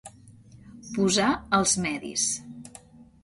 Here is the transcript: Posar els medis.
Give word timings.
Posar 0.95 1.27
els 1.57 1.75
medis. 1.83 2.25